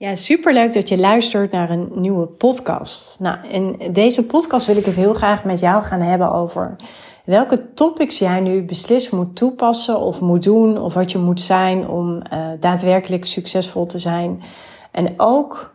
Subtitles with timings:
[0.00, 3.20] Ja, superleuk dat je luistert naar een nieuwe podcast.
[3.20, 6.76] Nou, in deze podcast wil ik het heel graag met jou gaan hebben over
[7.24, 11.88] welke topics jij nu beslist moet toepassen of moet doen of wat je moet zijn
[11.88, 14.42] om uh, daadwerkelijk succesvol te zijn.
[14.90, 15.74] En ook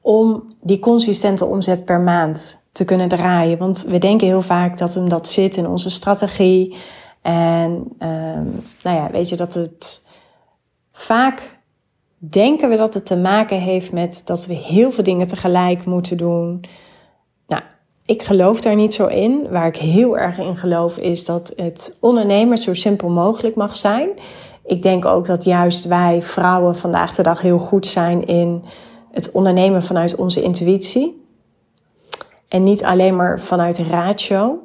[0.00, 3.58] om die consistente omzet per maand te kunnen draaien.
[3.58, 6.76] Want we denken heel vaak dat hem dat zit in onze strategie.
[7.22, 10.06] En um, nou ja, weet je dat het
[10.92, 11.62] vaak
[12.30, 16.16] denken we dat het te maken heeft met dat we heel veel dingen tegelijk moeten
[16.16, 16.64] doen.
[17.46, 17.62] Nou,
[18.06, 19.48] ik geloof daar niet zo in.
[19.50, 24.08] Waar ik heel erg in geloof is dat het ondernemen zo simpel mogelijk mag zijn.
[24.64, 28.64] Ik denk ook dat juist wij vrouwen vandaag de dag heel goed zijn in
[29.10, 31.22] het ondernemen vanuit onze intuïtie.
[32.48, 34.58] En niet alleen maar vanuit ratio.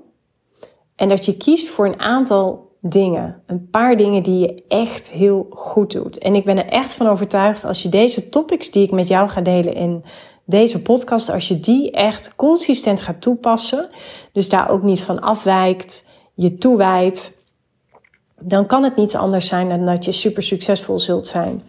[0.96, 3.42] En dat je kiest voor een aantal dingen.
[3.46, 6.18] Een paar dingen die je echt heel goed doet.
[6.18, 9.30] En ik ben er echt van overtuigd als je deze topics die ik met jou
[9.30, 10.04] ga delen in
[10.46, 13.90] deze podcast, als je die echt consistent gaat toepassen,
[14.32, 17.32] dus daar ook niet van afwijkt, je toewijdt,
[18.40, 21.64] dan kan het niets anders zijn dan dat je super succesvol zult zijn.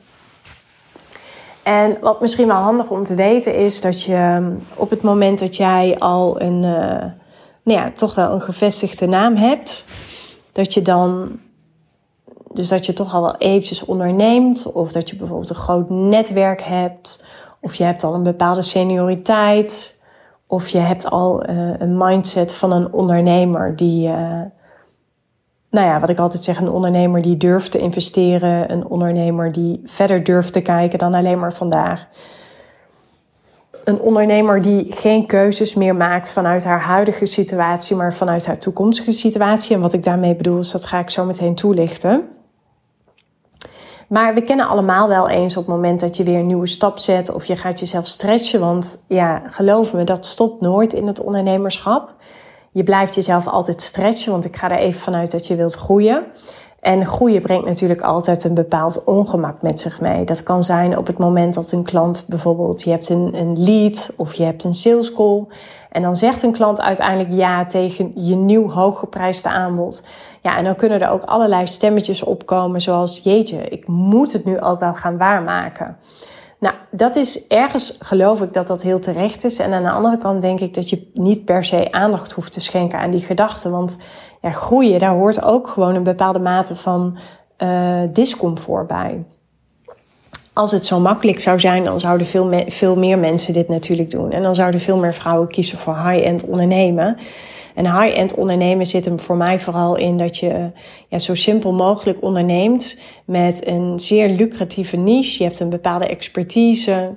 [1.63, 5.39] En wat misschien wel handig om te weten is dat je ehm, op het moment
[5.39, 7.05] dat jij al een, uh,
[7.63, 9.85] nou ja, toch wel een gevestigde naam hebt,
[10.53, 11.39] dat je dan,
[12.53, 16.63] dus dat je toch al wel eventjes onderneemt, of dat je bijvoorbeeld een groot netwerk
[16.63, 17.25] hebt,
[17.61, 20.01] of je hebt al een bepaalde senioriteit,
[20.47, 24.41] of je hebt al uh, een mindset van een ondernemer die, uh,
[25.71, 29.83] nou ja, wat ik altijd zeg, een ondernemer die durft te investeren, een ondernemer die
[29.85, 32.09] verder durft te kijken dan alleen maar vandaag
[33.91, 39.13] een ondernemer die geen keuzes meer maakt vanuit haar huidige situatie, maar vanuit haar toekomstige
[39.13, 39.75] situatie.
[39.75, 42.29] En wat ik daarmee bedoel, is dat ga ik zo meteen toelichten.
[44.09, 46.99] Maar we kennen allemaal wel eens op het moment dat je weer een nieuwe stap
[46.99, 48.61] zet of je gaat jezelf stretchen.
[48.61, 52.15] Want ja, geloof me, dat stopt nooit in het ondernemerschap.
[52.73, 56.25] Je blijft jezelf altijd stretchen, want ik ga er even vanuit dat je wilt groeien.
[56.81, 60.25] En groeien brengt natuurlijk altijd een bepaald ongemak met zich mee.
[60.25, 64.13] Dat kan zijn op het moment dat een klant bijvoorbeeld, je hebt een, een lead
[64.17, 65.47] of je hebt een sales call.
[65.91, 70.05] En dan zegt een klant uiteindelijk ja tegen je nieuw hooggeprijsde aanbod.
[70.41, 74.61] Ja, en dan kunnen er ook allerlei stemmetjes opkomen zoals, jeetje, ik moet het nu
[74.61, 75.97] ook wel gaan waarmaken.
[76.61, 79.59] Nou, dat is ergens geloof ik dat dat heel terecht is.
[79.59, 82.61] En aan de andere kant denk ik dat je niet per se aandacht hoeft te
[82.61, 83.71] schenken aan die gedachten.
[83.71, 83.97] Want
[84.41, 87.19] ja, groeien, daar hoort ook gewoon een bepaalde mate van
[87.59, 89.25] uh, discomfort bij.
[90.53, 94.31] Als het zo makkelijk zou zijn, dan zouden veel, veel meer mensen dit natuurlijk doen.
[94.31, 97.17] En dan zouden veel meer vrouwen kiezen voor high-end ondernemen.
[97.75, 100.71] En high-end ondernemen zit hem voor mij vooral in dat je
[101.09, 105.43] ja, zo simpel mogelijk onderneemt met een zeer lucratieve niche.
[105.43, 107.15] Je hebt een bepaalde expertise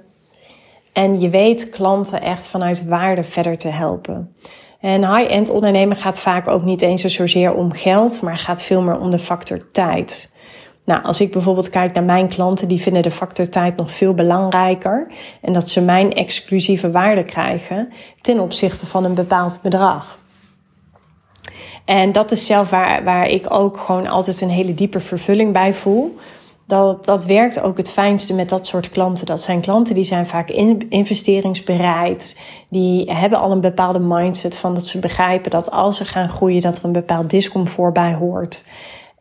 [0.94, 4.36] en je weet klanten echt vanuit waarde verder te helpen.
[4.80, 9.00] En high-end ondernemen gaat vaak ook niet eens zozeer om geld, maar gaat veel meer
[9.00, 10.32] om de factor tijd.
[10.86, 14.14] Nou, als ik bijvoorbeeld kijk naar mijn klanten, die vinden de factor tijd nog veel
[14.14, 15.12] belangrijker.
[15.42, 17.90] En dat ze mijn exclusieve waarde krijgen
[18.22, 20.20] ten opzichte van een bepaald bedrag.
[21.86, 25.74] En dat is zelf waar, waar ik ook gewoon altijd een hele diepe vervulling bij
[25.74, 26.18] voel.
[26.68, 29.26] Dat, dat werkt ook het fijnste met dat soort klanten.
[29.26, 30.50] Dat zijn klanten die zijn vaak
[30.90, 32.40] investeringsbereid.
[32.70, 36.62] Die hebben al een bepaalde mindset van dat ze begrijpen dat als ze gaan groeien,
[36.62, 38.66] dat er een bepaald discomfort bij hoort.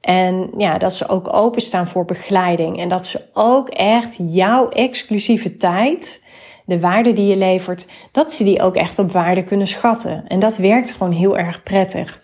[0.00, 2.80] En ja, dat ze ook openstaan voor begeleiding.
[2.80, 6.24] En dat ze ook echt jouw exclusieve tijd,
[6.64, 10.24] de waarde die je levert, dat ze die ook echt op waarde kunnen schatten.
[10.28, 12.20] En dat werkt gewoon heel erg prettig.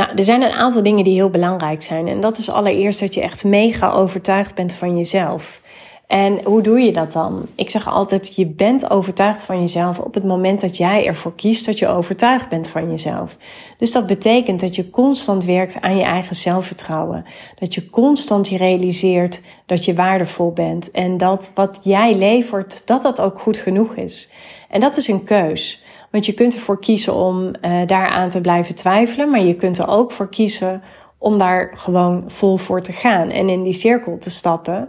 [0.00, 2.08] Nou, er zijn een aantal dingen die heel belangrijk zijn.
[2.08, 5.62] En dat is allereerst dat je echt mega overtuigd bent van jezelf.
[6.06, 7.46] En hoe doe je dat dan?
[7.54, 11.66] Ik zeg altijd, je bent overtuigd van jezelf op het moment dat jij ervoor kiest
[11.66, 13.36] dat je overtuigd bent van jezelf.
[13.78, 17.24] Dus dat betekent dat je constant werkt aan je eigen zelfvertrouwen.
[17.58, 20.90] Dat je constant realiseert dat je waardevol bent.
[20.90, 24.30] En dat wat jij levert, dat dat ook goed genoeg is.
[24.68, 25.82] En dat is een keus.
[26.10, 29.88] Want je kunt ervoor kiezen om uh, daaraan te blijven twijfelen, maar je kunt er
[29.88, 30.82] ook voor kiezen
[31.18, 34.88] om daar gewoon vol voor te gaan en in die cirkel te stappen.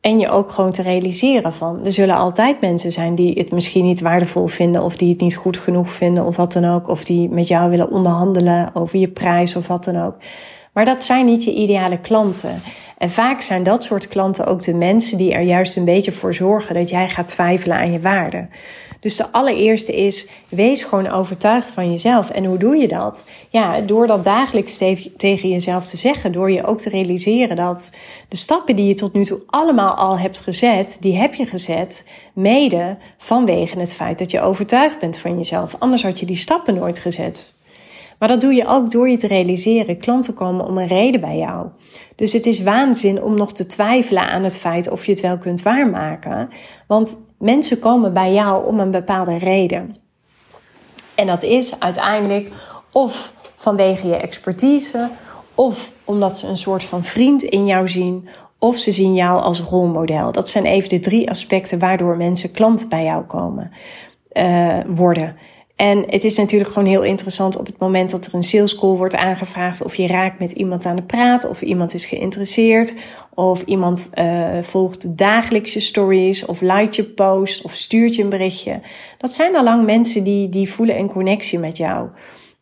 [0.00, 3.84] En je ook gewoon te realiseren van, er zullen altijd mensen zijn die het misschien
[3.84, 6.88] niet waardevol vinden of die het niet goed genoeg vinden of wat dan ook.
[6.88, 10.14] Of die met jou willen onderhandelen over je prijs of wat dan ook.
[10.76, 12.62] Maar dat zijn niet je ideale klanten.
[12.98, 16.34] En vaak zijn dat soort klanten ook de mensen die er juist een beetje voor
[16.34, 18.48] zorgen dat jij gaat twijfelen aan je waarde.
[19.00, 22.30] Dus de allereerste is, wees gewoon overtuigd van jezelf.
[22.30, 23.24] En hoe doe je dat?
[23.48, 24.76] Ja, door dat dagelijks
[25.16, 26.32] tegen jezelf te zeggen.
[26.32, 27.92] Door je ook te realiseren dat
[28.28, 32.04] de stappen die je tot nu toe allemaal al hebt gezet, die heb je gezet
[32.32, 35.76] mede vanwege het feit dat je overtuigd bent van jezelf.
[35.78, 37.54] Anders had je die stappen nooit gezet.
[38.18, 39.98] Maar dat doe je ook door je te realiseren.
[39.98, 41.66] Klanten komen om een reden bij jou.
[42.14, 45.38] Dus het is waanzin om nog te twijfelen aan het feit of je het wel
[45.38, 46.48] kunt waarmaken.
[46.86, 49.96] Want mensen komen bij jou om een bepaalde reden.
[51.14, 52.52] En dat is uiteindelijk
[52.92, 55.08] of vanwege je expertise,
[55.54, 58.28] of omdat ze een soort van vriend in jou zien,
[58.58, 60.32] of ze zien jou als rolmodel.
[60.32, 63.72] Dat zijn even de drie aspecten waardoor mensen klant bij jou komen
[64.32, 65.36] uh, worden.
[65.76, 68.96] En het is natuurlijk gewoon heel interessant op het moment dat er een sales call
[68.96, 72.94] wordt aangevraagd, of je raakt met iemand aan de praat, of iemand is geïnteresseerd,
[73.34, 78.80] of iemand uh, volgt dagelijkse stories, of liked je post, of stuurt je een berichtje.
[79.18, 82.08] Dat zijn al lang mensen die, die voelen een connectie met jou.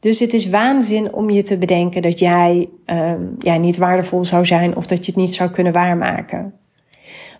[0.01, 4.47] Dus het is waanzin om je te bedenken dat jij um, ja, niet waardevol zou
[4.47, 6.55] zijn of dat je het niet zou kunnen waarmaken.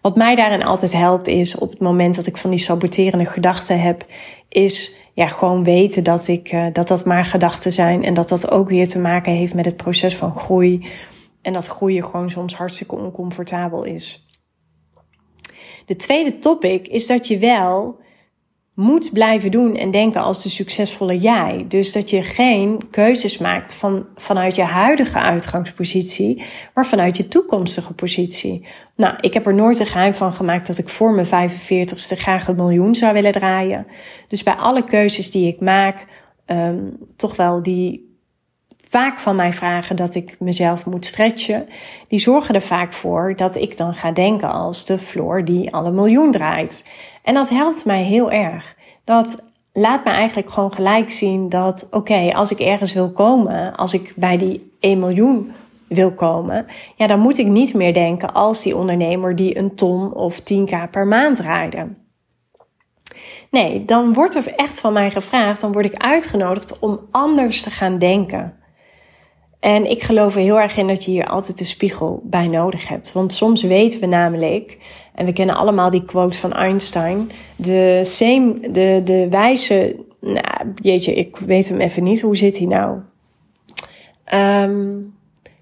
[0.01, 3.81] Wat mij daarin altijd helpt is op het moment dat ik van die saboterende gedachten
[3.81, 4.07] heb,
[4.49, 8.05] is ja, gewoon weten dat, ik, uh, dat dat maar gedachten zijn.
[8.05, 10.87] En dat dat ook weer te maken heeft met het proces van groei.
[11.43, 14.29] En dat groeien gewoon soms hartstikke oncomfortabel is.
[15.87, 17.99] De tweede topic is dat je wel
[18.75, 21.65] moet blijven doen en denken als de succesvolle jij.
[21.69, 26.43] Dus dat je geen keuzes maakt van, vanuit je huidige uitgangspositie,
[26.75, 28.67] maar vanuit je toekomstige positie.
[28.97, 32.49] Nou, ik heb er nooit een geheim van gemaakt dat ik voor mijn 45ste graag
[32.49, 33.87] een miljoen zou willen draaien.
[34.29, 36.05] Dus bij alle keuzes die ik maak,
[36.47, 38.14] um, toch wel die
[38.95, 41.67] vaak van mij vragen dat ik mezelf moet stretchen,
[42.09, 45.91] die zorgen er vaak voor dat ik dan ga denken als de Floor die alle
[45.91, 46.89] miljoen draait.
[47.23, 48.77] En dat helpt mij heel erg.
[49.05, 53.95] Dat laat me eigenlijk gewoon gelijk zien dat, oké, als ik ergens wil komen, als
[53.95, 55.53] ik bij die 1 miljoen
[55.89, 60.13] wil komen, ja, dan moet ik niet meer denken als die ondernemer die een ton
[60.13, 61.97] of 10k per maand rijden.
[63.51, 67.71] Nee, dan wordt er echt van mij gevraagd, dan word ik uitgenodigd om anders te
[67.71, 68.63] gaan denken.
[69.65, 72.89] En ik geloof er heel erg in dat je hier altijd de spiegel bij nodig
[72.89, 73.13] hebt.
[73.13, 74.79] Want soms weten we namelijk,
[75.15, 81.15] en we kennen allemaal die quote van Einstein, de, same, de, de wijze, nou, jeetje,
[81.15, 82.99] ik weet hem even niet, hoe zit hij nou?
[84.35, 85.15] Um,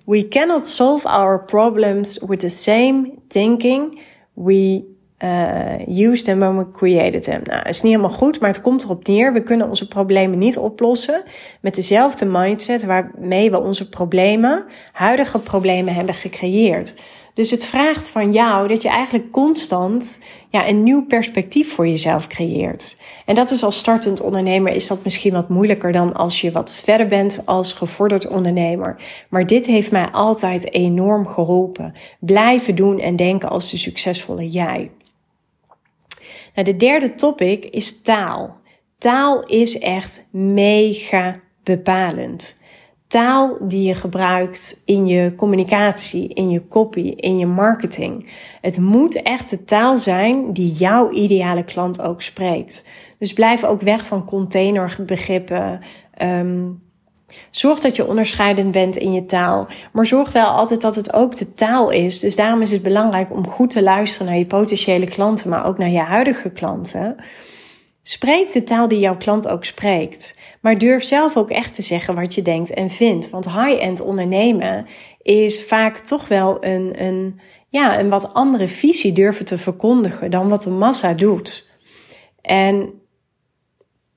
[0.07, 4.01] we cannot solve our problems with the same thinking
[4.33, 4.85] we
[5.25, 7.41] uh, used them when we created them.
[7.45, 9.33] Nou, is niet helemaal goed, maar het komt erop neer.
[9.33, 11.23] We kunnen onze problemen niet oplossen
[11.61, 16.95] met dezelfde mindset waarmee we onze problemen, huidige problemen hebben gecreëerd.
[17.35, 22.27] Dus het vraagt van jou dat je eigenlijk constant ja, een nieuw perspectief voor jezelf
[22.27, 22.97] creëert.
[23.27, 26.83] En dat is als startend ondernemer is dat misschien wat moeilijker dan als je wat
[26.85, 28.97] verder bent als gevorderd ondernemer.
[29.29, 31.93] Maar dit heeft mij altijd enorm geholpen.
[32.21, 34.91] Blijven doen en denken als de succesvolle jij.
[36.55, 38.61] Nou, de derde topic is taal.
[38.99, 42.61] Taal is echt mega bepalend.
[43.07, 48.29] Taal die je gebruikt in je communicatie, in je copy, in je marketing.
[48.61, 52.89] Het moet echt de taal zijn die jouw ideale klant ook spreekt.
[53.19, 55.81] Dus blijf ook weg van containerbegrippen,
[56.23, 56.82] um,
[57.51, 61.37] Zorg dat je onderscheidend bent in je taal, maar zorg wel altijd dat het ook
[61.37, 62.19] de taal is.
[62.19, 65.79] Dus daarom is het belangrijk om goed te luisteren naar je potentiële klanten, maar ook
[65.79, 67.17] naar je huidige klanten.
[68.03, 70.39] Spreek de taal die jouw klant ook spreekt.
[70.61, 73.31] Maar durf zelf ook echt te zeggen wat je denkt en vindt.
[73.31, 74.87] Want high-end ondernemen
[75.23, 80.49] is vaak toch wel een, een, ja, een wat andere visie durven te verkondigen dan
[80.49, 81.69] wat de massa doet.
[82.41, 83.02] En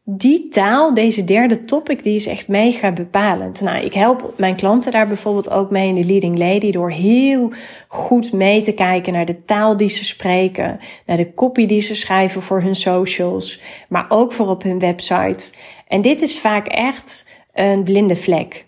[0.08, 3.62] die taal, deze derde topic, die is echt mega bepalend.
[3.62, 7.52] Nou, ik help mijn klanten daar bijvoorbeeld ook mee in de Leading Lady door heel
[7.88, 11.96] goed mee te kijken naar de taal die ze spreken, naar de copy die ze
[11.96, 15.54] schrijven voor hun socials, maar ook voor op hun website.
[15.88, 18.66] En dit is vaak echt een blinde vlek.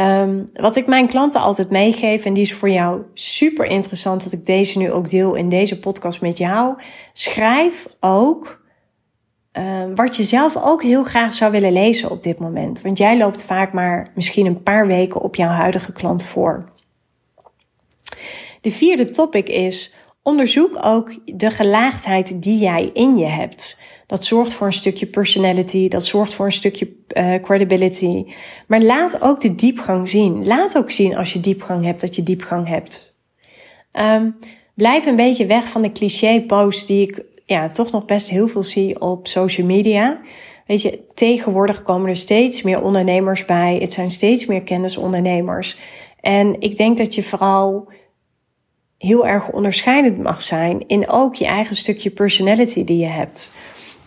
[0.00, 4.32] Um, wat ik mijn klanten altijd meegeef, en die is voor jou super interessant dat
[4.32, 6.74] ik deze nu ook deel in deze podcast met jou.
[7.12, 8.63] Schrijf ook
[9.58, 12.80] uh, wat je zelf ook heel graag zou willen lezen op dit moment.
[12.80, 16.72] Want jij loopt vaak maar misschien een paar weken op jouw huidige klant voor.
[18.60, 23.80] De vierde topic is: onderzoek ook de gelaagdheid die jij in je hebt.
[24.06, 28.24] Dat zorgt voor een stukje personality, dat zorgt voor een stukje uh, credibility.
[28.66, 30.46] Maar laat ook de diepgang zien.
[30.46, 33.16] Laat ook zien als je diepgang hebt dat je diepgang hebt.
[33.92, 34.30] Ehm,
[34.74, 38.62] blijf een beetje weg van de cliché-posts die ik ja, toch nog best heel veel
[38.62, 40.20] zie op social media.
[40.66, 43.78] Weet je, tegenwoordig komen er steeds meer ondernemers bij.
[43.80, 45.78] Het zijn steeds meer kennisondernemers.
[46.20, 47.88] En ik denk dat je vooral
[48.98, 53.52] heel erg onderscheidend mag zijn in ook je eigen stukje personality die je hebt.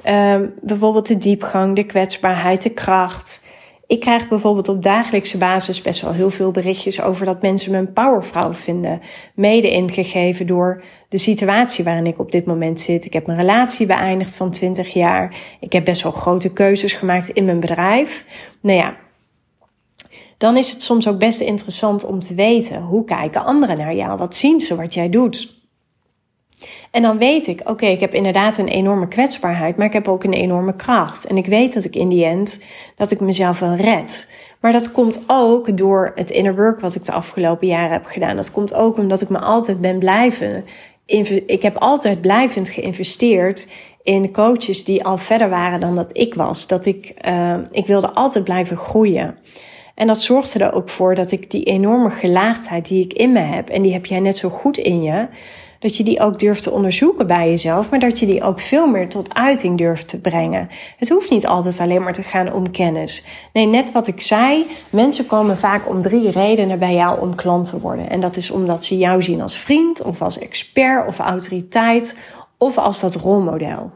[0.07, 3.45] Um, bijvoorbeeld de diepgang, de kwetsbaarheid, de kracht.
[3.87, 7.77] Ik krijg bijvoorbeeld op dagelijkse basis best wel heel veel berichtjes over dat mensen me
[7.77, 9.01] een powervrouw vinden.
[9.35, 13.05] Mede ingegeven door de situatie waarin ik op dit moment zit.
[13.05, 15.35] Ik heb mijn relatie beëindigd van 20 jaar.
[15.59, 18.25] Ik heb best wel grote keuzes gemaakt in mijn bedrijf.
[18.61, 18.97] Nou ja,
[20.37, 24.17] dan is het soms ook best interessant om te weten hoe kijken anderen naar jou?
[24.17, 25.56] Wat zien ze wat jij doet?
[26.91, 30.23] En dan weet ik, oké, ik heb inderdaad een enorme kwetsbaarheid, maar ik heb ook
[30.23, 31.25] een enorme kracht.
[31.25, 32.59] En ik weet dat ik in die end,
[32.95, 34.29] dat ik mezelf wel red.
[34.59, 38.35] Maar dat komt ook door het inner work wat ik de afgelopen jaren heb gedaan.
[38.35, 40.65] Dat komt ook omdat ik me altijd ben blijven.
[41.45, 43.67] Ik heb altijd blijvend geïnvesteerd
[44.03, 46.67] in coaches die al verder waren dan dat ik was.
[46.67, 49.37] Dat ik, uh, ik wilde altijd blijven groeien.
[49.95, 53.39] En dat zorgde er ook voor dat ik die enorme gelaagdheid die ik in me
[53.39, 55.27] heb, en die heb jij net zo goed in je,
[55.79, 58.87] dat je die ook durft te onderzoeken bij jezelf, maar dat je die ook veel
[58.87, 60.69] meer tot uiting durft te brengen.
[60.97, 63.25] Het hoeft niet altijd alleen maar te gaan om kennis.
[63.53, 67.69] Nee, net wat ik zei, mensen komen vaak om drie redenen bij jou om klant
[67.69, 68.09] te worden.
[68.09, 72.17] En dat is omdat ze jou zien als vriend, of als expert of autoriteit,
[72.57, 73.91] of als dat rolmodel.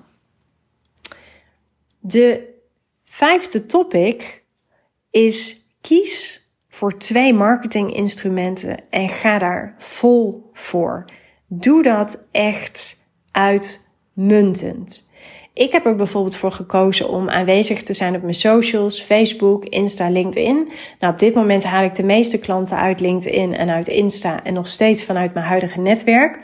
[2.00, 2.50] De
[3.06, 4.44] vijfde topic
[5.10, 11.06] is kies voor twee marketinginstrumenten en ga daar vol voor.
[11.54, 15.10] Doe dat echt uitmuntend.
[15.54, 20.10] Ik heb er bijvoorbeeld voor gekozen om aanwezig te zijn op mijn socials, Facebook, Insta,
[20.10, 20.72] LinkedIn.
[21.00, 24.54] Nou, op dit moment haal ik de meeste klanten uit LinkedIn en uit Insta en
[24.54, 26.40] nog steeds vanuit mijn huidige netwerk.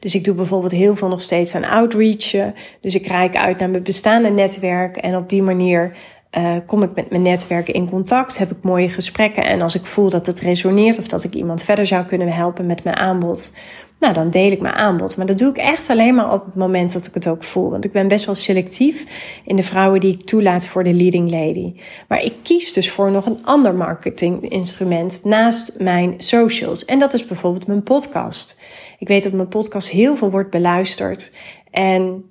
[0.00, 2.52] Dus ik doe bijvoorbeeld heel veel nog steeds aan outreach.
[2.80, 5.96] Dus ik reik uit naar mijn bestaande netwerk en op die manier
[6.36, 9.86] uh, kom ik met mijn netwerk in contact, heb ik mooie gesprekken en als ik
[9.86, 13.52] voel dat het resoneert of dat ik iemand verder zou kunnen helpen met mijn aanbod,
[13.98, 15.16] nou dan deel ik mijn aanbod.
[15.16, 17.70] Maar dat doe ik echt alleen maar op het moment dat ik het ook voel.
[17.70, 19.04] Want ik ben best wel selectief
[19.44, 21.74] in de vrouwen die ik toelaat voor de leading lady.
[22.08, 26.84] Maar ik kies dus voor nog een ander marketinginstrument naast mijn socials.
[26.84, 28.60] En dat is bijvoorbeeld mijn podcast.
[28.98, 31.32] Ik weet dat mijn podcast heel veel wordt beluisterd.
[31.70, 32.24] En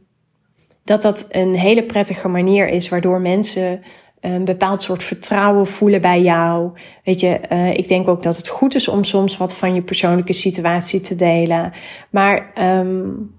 [0.88, 3.82] dat dat een hele prettige manier is waardoor mensen
[4.20, 6.72] een bepaald soort vertrouwen voelen bij jou.
[7.04, 9.82] Weet je, uh, ik denk ook dat het goed is om soms wat van je
[9.82, 11.74] persoonlijke situatie te delen.
[12.10, 13.36] Maar um,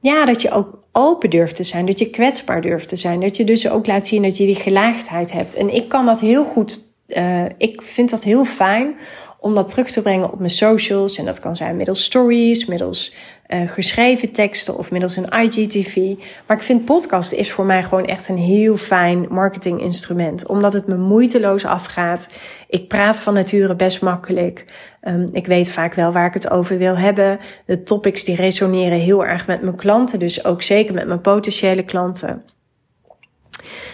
[0.00, 3.20] ja, dat je ook open durft te zijn, dat je kwetsbaar durft te zijn.
[3.20, 5.54] Dat je dus ook laat zien dat je die gelaagdheid hebt.
[5.54, 8.94] En ik kan dat heel goed, uh, ik vind dat heel fijn
[9.44, 11.18] om dat terug te brengen op mijn socials.
[11.18, 13.14] En dat kan zijn middels stories, middels
[13.48, 15.96] uh, geschreven teksten of middels een IGTV.
[16.46, 20.46] Maar ik vind podcast is voor mij gewoon echt een heel fijn marketinginstrument.
[20.46, 22.28] Omdat het me moeiteloos afgaat.
[22.68, 24.64] Ik praat van nature best makkelijk.
[25.02, 27.38] Um, ik weet vaak wel waar ik het over wil hebben.
[27.66, 30.18] De topics die resoneren heel erg met mijn klanten.
[30.18, 32.53] Dus ook zeker met mijn potentiële klanten.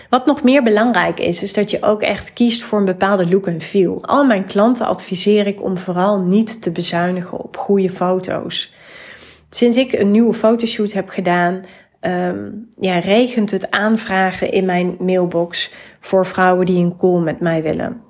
[0.09, 3.47] Wat nog meer belangrijk is, is dat je ook echt kiest voor een bepaalde look
[3.47, 4.05] en feel.
[4.05, 8.75] Al mijn klanten adviseer ik om vooral niet te bezuinigen op goede foto's.
[9.50, 11.65] Sinds ik een nieuwe fotoshoot heb gedaan,
[12.00, 17.62] um, ja, regent het aanvragen in mijn mailbox voor vrouwen die een call met mij
[17.62, 18.10] willen.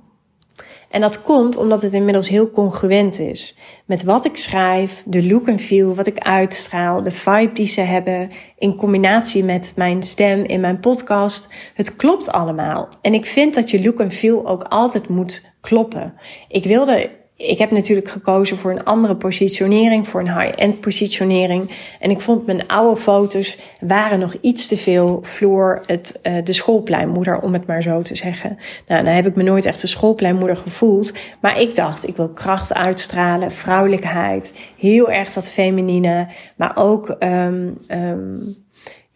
[0.90, 3.58] En dat komt omdat het inmiddels heel congruent is.
[3.84, 7.80] Met wat ik schrijf, de look en feel, wat ik uitstraal, de vibe die ze
[7.80, 11.52] hebben, in combinatie met mijn stem in mijn podcast.
[11.74, 12.88] Het klopt allemaal.
[13.00, 16.14] En ik vind dat je look en feel ook altijd moet kloppen.
[16.48, 21.70] Ik wilde ik heb natuurlijk gekozen voor een andere positionering, voor een high-end positionering.
[22.00, 26.52] En ik vond mijn oude foto's waren nog iets te veel vloer het, uh, de
[26.52, 28.58] schoolpleinmoeder, om het maar zo te zeggen.
[28.86, 31.12] Nou, dan heb ik me nooit echt de schoolpleinmoeder gevoeld.
[31.40, 37.76] Maar ik dacht, ik wil kracht uitstralen, vrouwelijkheid, heel erg dat feminine, maar ook um,
[37.88, 38.56] um,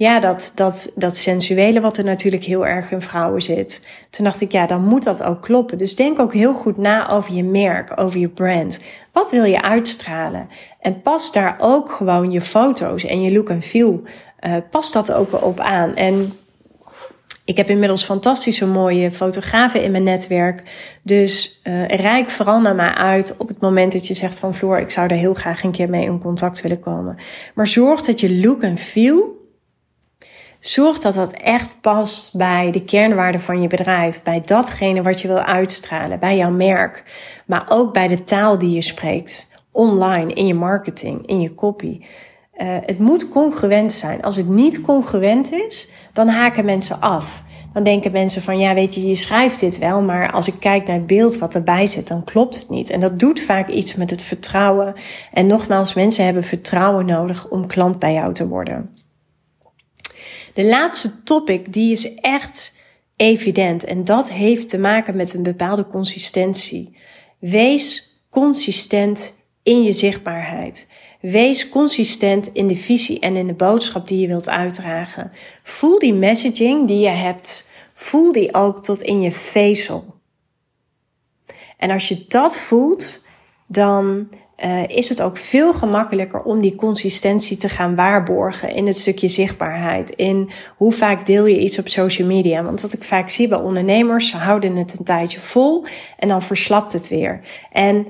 [0.05, 3.87] ja, dat, dat, dat sensuele wat er natuurlijk heel erg in vrouwen zit.
[4.11, 5.79] Toen dacht ik, ja, dan moet dat ook kloppen.
[5.79, 8.79] Dus denk ook heel goed na over je merk, over je brand.
[9.13, 10.49] Wat wil je uitstralen?
[10.81, 14.03] En pas daar ook gewoon je foto's en je look en feel.
[14.47, 15.95] Uh, pas dat ook op aan.
[15.95, 16.33] En
[17.45, 20.63] ik heb inmiddels fantastische mooie fotografen in mijn netwerk.
[21.03, 24.79] Dus uh, rijk vooral naar mij uit op het moment dat je zegt van Floor,
[24.79, 27.17] ik zou daar heel graag een keer mee in contact willen komen.
[27.55, 29.43] Maar zorg dat je look en feel
[30.65, 35.29] Zorg dat dat echt past bij de kernwaarden van je bedrijf, bij datgene wat je
[35.29, 37.05] wil uitstralen, bij jouw merk,
[37.47, 39.49] maar ook bij de taal die je spreekt.
[39.73, 42.01] online, in je marketing, in je copy.
[42.57, 44.23] Uh, het moet congruent zijn.
[44.23, 47.43] Als het niet congruent is, dan haken mensen af.
[47.73, 50.87] Dan denken mensen van, ja, weet je, je schrijft dit wel, maar als ik kijk
[50.87, 52.91] naar het beeld wat erbij zit, dan klopt het niet.
[52.91, 54.95] En dat doet vaak iets met het vertrouwen.
[55.33, 58.94] En nogmaals, mensen hebben vertrouwen nodig om klant bij jou te worden.
[60.55, 62.79] De laatste topic, die is echt
[63.17, 63.85] evident.
[63.85, 66.97] En dat heeft te maken met een bepaalde consistentie.
[67.39, 70.87] Wees consistent in je zichtbaarheid.
[71.21, 75.33] Wees consistent in de visie en in de boodschap die je wilt uitdragen.
[75.63, 77.71] Voel die messaging die je hebt.
[77.93, 80.15] Voel die ook tot in je vezel.
[81.77, 83.25] En als je dat voelt,
[83.67, 84.29] dan
[84.65, 89.29] uh, is het ook veel gemakkelijker om die consistentie te gaan waarborgen in het stukje
[89.29, 90.11] zichtbaarheid.
[90.11, 92.63] In hoe vaak deel je iets op social media.
[92.63, 95.85] Want wat ik vaak zie bij ondernemers, ze houden het een tijdje vol
[96.19, 97.41] en dan verslapt het weer.
[97.73, 98.07] En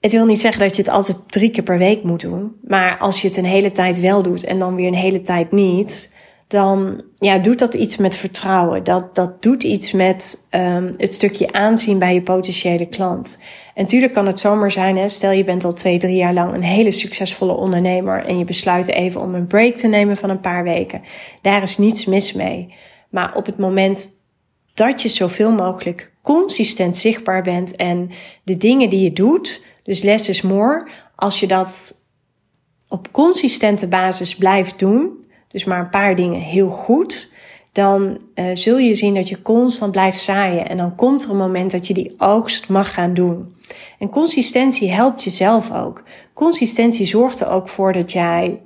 [0.00, 2.56] het wil niet zeggen dat je het altijd drie keer per week moet doen.
[2.62, 5.52] Maar als je het een hele tijd wel doet en dan weer een hele tijd
[5.52, 6.16] niet,
[6.48, 8.84] dan ja, doet dat iets met vertrouwen.
[8.84, 13.38] Dat, dat doet iets met um, het stukje aanzien bij je potentiële klant.
[13.74, 16.52] En natuurlijk kan het zomaar zijn, hè, stel je bent al twee, drie jaar lang
[16.52, 20.40] een hele succesvolle ondernemer en je besluit even om een break te nemen van een
[20.40, 21.02] paar weken.
[21.42, 22.74] Daar is niets mis mee.
[23.10, 24.08] Maar op het moment
[24.74, 28.10] dat je zoveel mogelijk consistent zichtbaar bent en
[28.44, 31.94] de dingen die je doet, dus less is more, als je dat
[32.88, 35.26] op consistente basis blijft doen,
[35.58, 37.32] dus maar een paar dingen heel goed,
[37.72, 40.68] dan uh, zul je zien dat je constant blijft zaaien.
[40.68, 43.54] En dan komt er een moment dat je die oogst mag gaan doen.
[43.98, 46.02] En consistentie helpt jezelf ook.
[46.34, 48.60] Consistentie zorgt er ook voor dat jij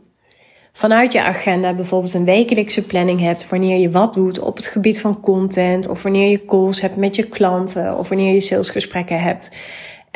[0.72, 5.00] vanuit je agenda bijvoorbeeld een wekelijkse planning hebt wanneer je wat doet op het gebied
[5.00, 9.50] van content of wanneer je calls hebt met je klanten of wanneer je salesgesprekken hebt.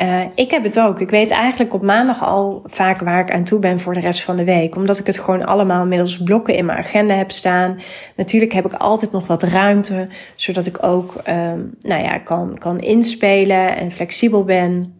[0.01, 0.99] Uh, ik heb het ook.
[0.99, 4.23] Ik weet eigenlijk op maandag al vaak waar ik aan toe ben voor de rest
[4.23, 4.75] van de week.
[4.75, 7.79] Omdat ik het gewoon allemaal middels blokken in mijn agenda heb staan.
[8.15, 12.79] Natuurlijk heb ik altijd nog wat ruimte, zodat ik ook um, nou ja, kan, kan
[12.79, 14.95] inspelen en flexibel ben.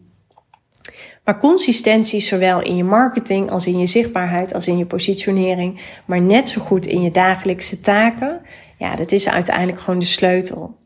[1.24, 6.20] Maar consistentie, zowel in je marketing als in je zichtbaarheid, als in je positionering, maar
[6.20, 8.40] net zo goed in je dagelijkse taken,
[8.78, 10.76] ja, dat is uiteindelijk gewoon de sleutel.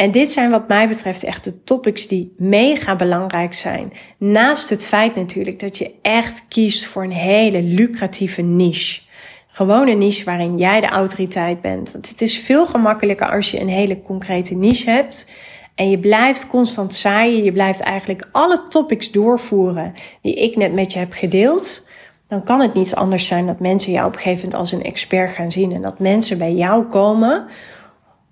[0.00, 3.92] En dit zijn wat mij betreft echt de topics die mega belangrijk zijn.
[4.18, 9.00] Naast het feit natuurlijk dat je echt kiest voor een hele lucratieve niche.
[9.46, 11.92] Gewoon een niche waarin jij de autoriteit bent.
[11.92, 15.26] Want het is veel gemakkelijker als je een hele concrete niche hebt.
[15.74, 17.44] En je blijft constant zaaien.
[17.44, 21.88] Je blijft eigenlijk alle topics doorvoeren die ik net met je heb gedeeld.
[22.28, 24.82] Dan kan het niet anders zijn dat mensen jou op een gegeven moment als een
[24.82, 25.72] expert gaan zien.
[25.72, 27.46] En dat mensen bij jou komen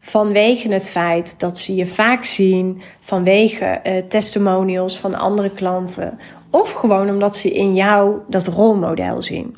[0.09, 6.19] vanwege het feit dat ze je vaak zien, vanwege uh, testimonials van andere klanten,
[6.51, 9.57] of gewoon omdat ze in jou dat rolmodel zien.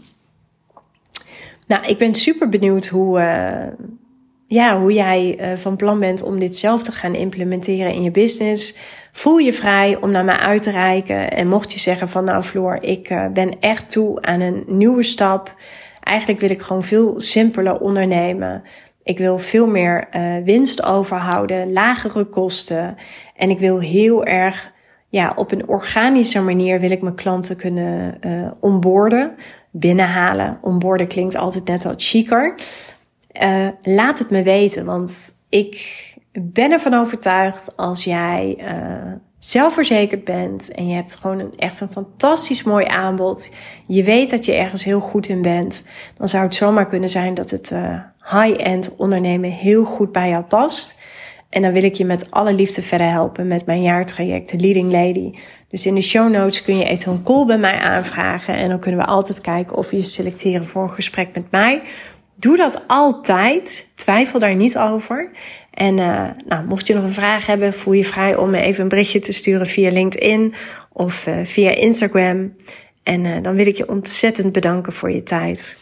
[1.67, 3.87] Nou, ik ben super benieuwd hoe, uh,
[4.47, 8.11] ja, hoe jij uh, van plan bent om dit zelf te gaan implementeren in je
[8.11, 8.77] business.
[9.13, 11.31] Voel je vrij om naar mij uit te reiken.
[11.31, 15.55] En mocht je zeggen van nou Floor, ik ben echt toe aan een nieuwe stap.
[16.01, 18.63] Eigenlijk wil ik gewoon veel simpeler ondernemen.
[19.03, 22.97] Ik wil veel meer uh, winst overhouden, lagere kosten.
[23.37, 24.73] En ik wil heel erg,
[25.09, 29.35] ja, op een organische manier wil ik mijn klanten kunnen uh, onboorden,
[29.71, 30.59] binnenhalen.
[30.61, 32.55] Onboorden klinkt altijd net wat chiquer.
[33.43, 38.65] Uh, laat het me weten, want ik ben ervan overtuigd als jij
[39.39, 43.55] zelfverzekerd bent en je hebt gewoon een, echt een fantastisch mooi aanbod,
[43.87, 45.83] je weet dat je ergens heel goed in bent,
[46.17, 47.75] dan zou het zomaar kunnen zijn dat het
[48.31, 51.01] high-end ondernemen heel goed bij jou past.
[51.49, 54.93] En dan wil ik je met alle liefde verder helpen met mijn jaartraject, de Leading
[54.93, 55.33] Lady.
[55.69, 58.55] Dus in de show notes kun je even een call bij mij aanvragen.
[58.55, 61.83] En dan kunnen we altijd kijken of je je selecteren voor een gesprek met mij.
[62.35, 63.89] Doe dat altijd.
[63.95, 65.31] Twijfel daar niet over.
[65.71, 68.83] En uh, nou, mocht je nog een vraag hebben, voel je vrij om me even
[68.83, 70.55] een berichtje te sturen via LinkedIn
[70.93, 72.55] of uh, via Instagram.
[73.03, 75.77] En uh, dan wil ik je ontzettend bedanken voor je tijd.